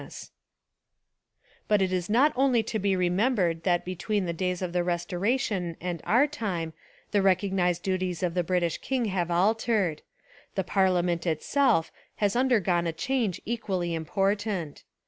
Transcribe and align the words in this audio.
294 0.01 0.09
A 0.09 0.09
BehahUitation 0.09 1.45
of 1.45 1.45
Charles 1.45 1.45
II 1.45 1.63
But 1.67 1.81
it 1.83 1.93
is 1.95 2.09
not 2.09 2.33
only 2.35 2.63
to 2.63 2.79
be 2.79 2.95
remembered 2.95 3.61
that 3.61 3.85
between 3.85 4.25
the 4.25 4.33
days 4.33 4.61
of 4.63 4.73
the 4.73 4.83
Restoration 4.83 5.77
and 5.79 6.01
our 6.05 6.25
time 6.25 6.73
the 7.11 7.21
recognised 7.21 7.83
duties 7.83 8.23
of 8.23 8.33
the 8.33 8.43
British 8.43 8.79
king 8.79 9.05
have 9.05 9.29
altered: 9.29 10.01
the 10.55 10.63
parliament 10.63 11.27
itself 11.27 11.91
has 12.15 12.35
under 12.35 12.59
gone 12.59 12.87
a 12.87 12.93
change 12.93 13.43
equally 13.45 13.93
important. 13.93 14.81